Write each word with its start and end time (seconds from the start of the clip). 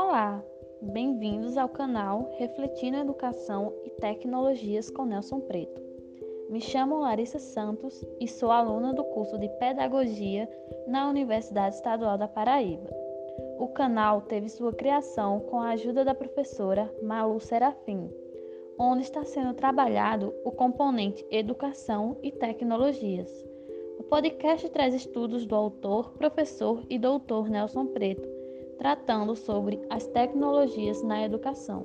Olá, 0.00 0.40
bem-vindos 0.80 1.58
ao 1.58 1.68
canal 1.68 2.30
Refletindo 2.38 2.98
Educação 2.98 3.74
e 3.84 3.90
Tecnologias 3.90 4.88
com 4.88 5.04
Nelson 5.04 5.40
Preto. 5.40 5.82
Me 6.48 6.60
chamo 6.60 7.00
Larissa 7.00 7.40
Santos 7.40 8.06
e 8.20 8.28
sou 8.28 8.52
aluna 8.52 8.94
do 8.94 9.02
curso 9.02 9.36
de 9.36 9.48
Pedagogia 9.58 10.48
na 10.86 11.10
Universidade 11.10 11.74
Estadual 11.74 12.16
da 12.16 12.28
Paraíba. 12.28 12.88
O 13.58 13.66
canal 13.66 14.20
teve 14.20 14.48
sua 14.48 14.72
criação 14.72 15.40
com 15.40 15.60
a 15.60 15.70
ajuda 15.70 16.04
da 16.04 16.14
professora 16.14 16.88
Malu 17.02 17.40
Serafim, 17.40 18.08
onde 18.78 19.02
está 19.02 19.24
sendo 19.24 19.52
trabalhado 19.52 20.32
o 20.44 20.52
componente 20.52 21.26
Educação 21.28 22.16
e 22.22 22.30
Tecnologias 22.30 23.48
o 23.98 24.04
podcast 24.04 24.68
traz 24.68 24.94
estudos 24.94 25.44
do 25.44 25.56
autor, 25.56 26.12
professor 26.12 26.84
e 26.88 26.96
doutor 27.00 27.50
Nelson 27.50 27.86
Preto, 27.86 28.37
tratando 28.78 29.34
sobre 29.36 29.80
as 29.90 30.06
tecnologias 30.06 31.02
na 31.02 31.22
educação. 31.22 31.84